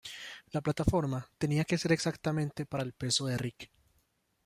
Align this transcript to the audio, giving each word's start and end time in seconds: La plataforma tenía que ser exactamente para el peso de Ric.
La 0.51 0.61
plataforma 0.61 1.29
tenía 1.37 1.63
que 1.63 1.77
ser 1.77 1.91
exactamente 1.91 2.65
para 2.65 2.81
el 2.81 2.91
peso 2.93 3.27
de 3.27 3.37
Ric. 3.37 3.69